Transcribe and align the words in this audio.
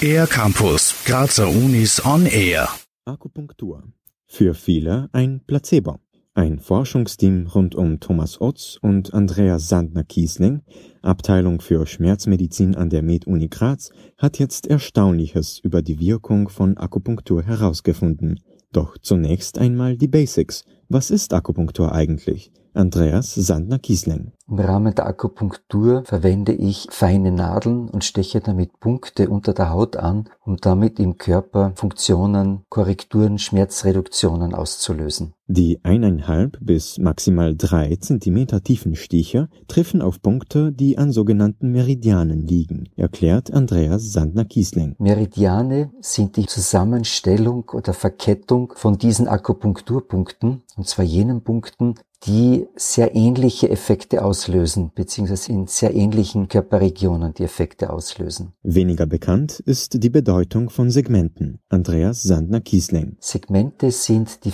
Air 0.00 0.26
Campus, 0.26 0.94
Grazer 1.04 1.48
Unis 1.48 2.04
on 2.04 2.26
Air. 2.26 2.68
Akupunktur. 3.04 3.82
Für 4.26 4.54
viele 4.54 5.08
ein 5.12 5.40
Placebo. 5.46 5.98
Ein 6.34 6.58
Forschungsteam 6.58 7.46
rund 7.46 7.74
um 7.74 7.98
Thomas 7.98 8.40
Otz 8.40 8.78
und 8.82 9.14
Andreas 9.14 9.68
Sandner-Kiesling, 9.68 10.62
Abteilung 11.02 11.60
für 11.60 11.86
Schmerzmedizin 11.86 12.74
an 12.74 12.90
der 12.90 13.02
Med-Uni 13.02 13.48
Graz, 13.48 13.90
hat 14.18 14.38
jetzt 14.38 14.66
Erstaunliches 14.66 15.58
über 15.58 15.82
die 15.82 15.98
Wirkung 15.98 16.48
von 16.48 16.76
Akupunktur 16.76 17.42
herausgefunden. 17.42 18.40
Doch 18.72 18.98
zunächst 18.98 19.58
einmal 19.58 19.96
die 19.96 20.08
Basics. 20.08 20.64
Was 20.88 21.10
ist 21.10 21.32
Akupunktur 21.32 21.92
eigentlich? 21.92 22.52
Andreas 22.76 23.34
Sandner-Kiesling. 23.34 24.32
Im 24.48 24.58
Rahmen 24.58 24.94
der 24.94 25.06
Akupunktur 25.06 26.04
verwende 26.04 26.52
ich 26.52 26.86
feine 26.90 27.32
Nadeln 27.32 27.88
und 27.88 28.04
steche 28.04 28.40
damit 28.40 28.78
Punkte 28.80 29.28
unter 29.28 29.54
der 29.54 29.70
Haut 29.70 29.96
an, 29.96 30.28
um 30.44 30.58
damit 30.58 31.00
im 31.00 31.18
Körper 31.18 31.72
Funktionen, 31.74 32.64
Korrekturen, 32.68 33.38
Schmerzreduktionen 33.38 34.54
auszulösen. 34.54 35.35
Die 35.48 35.78
eineinhalb 35.84 36.58
bis 36.60 36.98
maximal 36.98 37.54
drei 37.54 37.94
Zentimeter 37.96 38.64
tiefen 38.64 38.96
Stiche 38.96 39.48
treffen 39.68 40.02
auf 40.02 40.20
Punkte, 40.20 40.72
die 40.72 40.98
an 40.98 41.12
sogenannten 41.12 41.70
Meridianen 41.70 42.48
liegen, 42.48 42.88
erklärt 42.96 43.52
Andreas 43.52 44.12
Sandner-Kiesling. 44.12 44.96
Meridiane 44.98 45.92
sind 46.00 46.36
die 46.36 46.46
Zusammenstellung 46.46 47.70
oder 47.72 47.92
Verkettung 47.92 48.72
von 48.74 48.98
diesen 48.98 49.28
Akupunkturpunkten, 49.28 50.62
und 50.76 50.88
zwar 50.88 51.04
jenen 51.04 51.42
Punkten, 51.42 51.94
die 52.24 52.66
sehr 52.76 53.14
ähnliche 53.14 53.68
Effekte 53.68 54.24
auslösen, 54.24 54.90
beziehungsweise 54.94 55.52
in 55.52 55.66
sehr 55.66 55.94
ähnlichen 55.94 56.48
Körperregionen 56.48 57.34
die 57.34 57.44
Effekte 57.44 57.90
auslösen. 57.90 58.52
Weniger 58.62 59.06
bekannt 59.06 59.60
ist 59.60 60.02
die 60.02 60.10
Bedeutung 60.10 60.70
von 60.70 60.90
Segmenten. 60.90 61.60
Andreas 61.68 62.22
Sandner-Kiesling. 62.22 63.16
Segmente 63.20 63.90
sind 63.90 64.44
die 64.44 64.50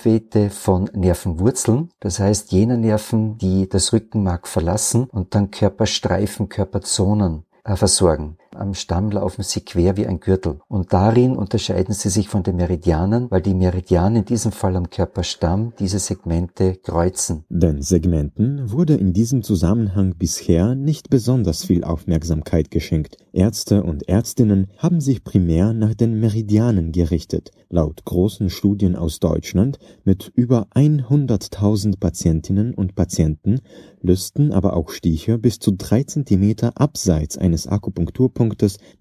Versorgungsgebete 0.00 0.50
von 0.50 0.90
Nervenwurzeln, 0.94 1.90
das 2.00 2.18
heißt 2.18 2.52
jene 2.52 2.78
Nerven, 2.78 3.36
die 3.38 3.68
das 3.68 3.92
Rückenmark 3.92 4.48
verlassen 4.48 5.04
und 5.04 5.34
dann 5.34 5.50
Körperstreifen, 5.50 6.48
Körperzonen 6.48 7.44
äh, 7.64 7.76
versorgen. 7.76 8.36
Am 8.60 8.74
Stamm 8.74 9.10
laufen 9.10 9.42
sie 9.42 9.62
quer 9.62 9.96
wie 9.96 10.06
ein 10.06 10.20
Gürtel. 10.20 10.60
Und 10.68 10.92
darin 10.92 11.34
unterscheiden 11.34 11.94
sie 11.94 12.10
sich 12.10 12.28
von 12.28 12.42
den 12.42 12.56
Meridianen, 12.56 13.30
weil 13.30 13.40
die 13.40 13.54
Meridianen 13.54 14.16
in 14.16 14.24
diesem 14.26 14.52
Fall 14.52 14.76
am 14.76 14.90
Körperstamm 14.90 15.72
diese 15.78 15.98
Segmente 15.98 16.76
kreuzen. 16.76 17.44
Den 17.48 17.80
Segmenten 17.80 18.70
wurde 18.70 18.96
in 18.96 19.14
diesem 19.14 19.42
Zusammenhang 19.42 20.14
bisher 20.18 20.74
nicht 20.74 21.08
besonders 21.08 21.64
viel 21.64 21.84
Aufmerksamkeit 21.84 22.70
geschenkt. 22.70 23.16
Ärzte 23.32 23.82
und 23.82 24.06
Ärztinnen 24.10 24.66
haben 24.76 25.00
sich 25.00 25.24
primär 25.24 25.72
nach 25.72 25.94
den 25.94 26.20
Meridianen 26.20 26.92
gerichtet. 26.92 27.52
Laut 27.70 28.04
großen 28.04 28.50
Studien 28.50 28.94
aus 28.94 29.20
Deutschland 29.20 29.78
mit 30.04 30.30
über 30.34 30.66
100.000 30.74 31.98
Patientinnen 31.98 32.74
und 32.74 32.94
Patienten 32.94 33.60
lösten 34.02 34.52
aber 34.52 34.74
auch 34.76 34.90
Stiche 34.90 35.38
bis 35.38 35.60
zu 35.60 35.70
drei 35.70 36.02
Zentimeter 36.02 36.72
abseits 36.74 37.38
eines 37.38 37.66
Akupunkturpunktes 37.66 38.49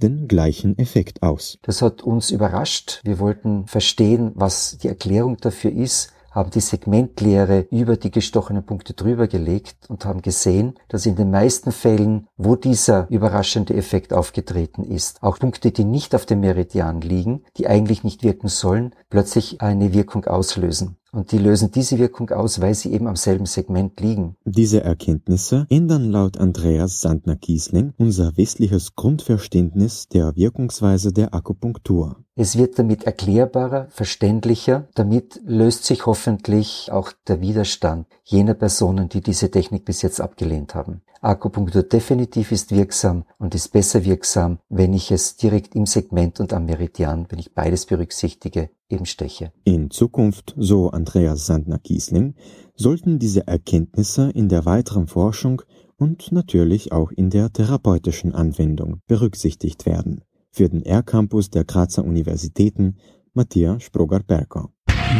den 0.01 0.27
gleichen 0.27 0.77
Effekt 0.77 1.23
aus. 1.23 1.57
Das 1.61 1.81
hat 1.81 2.01
uns 2.01 2.31
überrascht. 2.31 3.01
Wir 3.03 3.19
wollten 3.19 3.67
verstehen, 3.67 4.31
was 4.35 4.77
die 4.77 4.87
Erklärung 4.87 5.37
dafür 5.37 5.71
ist 5.71 6.13
haben 6.31 6.51
die 6.51 6.59
Segmentlehre 6.59 7.67
über 7.71 7.97
die 7.97 8.11
gestochenen 8.11 8.65
Punkte 8.65 8.93
drüber 8.93 9.27
gelegt 9.27 9.89
und 9.89 10.05
haben 10.05 10.21
gesehen, 10.21 10.75
dass 10.87 11.05
in 11.05 11.15
den 11.15 11.31
meisten 11.31 11.71
Fällen, 11.71 12.27
wo 12.37 12.55
dieser 12.55 13.09
überraschende 13.09 13.73
Effekt 13.73 14.13
aufgetreten 14.13 14.83
ist, 14.83 15.21
auch 15.23 15.39
Punkte, 15.39 15.71
die 15.71 15.85
nicht 15.85 16.15
auf 16.15 16.25
dem 16.25 16.41
Meridian 16.41 17.01
liegen, 17.01 17.43
die 17.57 17.67
eigentlich 17.67 18.03
nicht 18.03 18.23
wirken 18.23 18.47
sollen, 18.47 18.93
plötzlich 19.09 19.61
eine 19.61 19.93
Wirkung 19.93 20.25
auslösen. 20.25 20.98
Und 21.11 21.31
die 21.31 21.39
lösen 21.39 21.71
diese 21.71 21.97
Wirkung 21.97 22.29
aus, 22.29 22.61
weil 22.61 22.75
sie 22.75 22.91
eben 22.93 23.07
am 23.07 23.15
selben 23.15 23.45
Segment 23.45 23.99
liegen. 23.99 24.35
Diese 24.45 24.83
Erkenntnisse 24.83 25.65
ändern 25.69 26.11
laut 26.11 26.37
Andreas 26.37 27.01
Sandner-Kiesling 27.01 27.93
unser 27.97 28.37
westliches 28.37 28.95
Grundverständnis 28.95 30.07
der 30.07 30.35
Wirkungsweise 30.35 31.11
der 31.11 31.33
Akupunktur. 31.33 32.23
Es 32.41 32.57
wird 32.57 32.79
damit 32.79 33.03
erklärbarer, 33.03 33.87
verständlicher. 33.89 34.87
Damit 34.95 35.41
löst 35.45 35.83
sich 35.83 36.05
hoffentlich 36.05 36.89
auch 36.89 37.11
der 37.27 37.41
Widerstand 37.41 38.07
jener 38.23 38.53
Personen, 38.53 39.09
die 39.09 39.19
diese 39.19 39.51
Technik 39.51 39.83
bis 39.83 40.01
jetzt 40.03 40.21
abgelehnt 40.21 40.73
haben. 40.73 41.01
Akupunktur 41.19 41.83
definitiv 41.83 42.53
ist 42.53 42.71
wirksam 42.71 43.25
und 43.39 43.55
ist 43.55 43.73
besser 43.73 44.05
wirksam, 44.05 44.59
wenn 44.69 44.93
ich 44.93 45.11
es 45.11 45.35
direkt 45.35 45.75
im 45.75 45.85
Segment 45.85 46.39
und 46.39 46.53
am 46.53 46.63
Meridian, 46.63 47.25
wenn 47.27 47.39
ich 47.39 47.53
beides 47.53 47.85
berücksichtige, 47.85 48.69
eben 48.87 49.05
steche. 49.05 49.51
In 49.65 49.91
Zukunft, 49.91 50.55
so 50.57 50.91
Andreas 50.91 51.45
Sandner-Kiesling, 51.45 52.35
sollten 52.73 53.19
diese 53.19 53.47
Erkenntnisse 53.47 54.31
in 54.33 54.47
der 54.47 54.63
weiteren 54.63 55.07
Forschung 55.07 55.61
und 55.97 56.31
natürlich 56.31 56.93
auch 56.93 57.11
in 57.11 57.31
der 57.31 57.51
therapeutischen 57.51 58.33
Anwendung 58.33 59.01
berücksichtigt 59.07 59.85
werden. 59.85 60.21
Für 60.51 60.69
den 60.69 60.83
R-Campus 60.83 61.49
der 61.49 61.63
Grazer 61.63 62.03
Universitäten 62.03 62.97
Matthias 63.33 63.81
Sproger-Berger. 63.83 64.69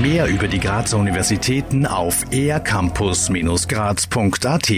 Mehr 0.01 0.27
über 0.27 0.47
die 0.47 0.59
Grazer 0.59 0.99
Universitäten 0.99 1.87
auf 1.87 2.23
ercampus-graz.at 2.31 4.69